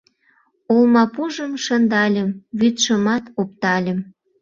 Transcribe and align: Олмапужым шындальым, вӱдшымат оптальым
Олмапужым 0.75 1.53
шындальым, 1.65 2.29
вӱдшымат 2.59 3.23
оптальым 3.41 3.99